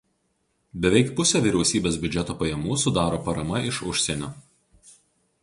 [0.85, 4.33] Beveik pusę vyriausybės biudžeto pajamų sudaro parama iš užsienio.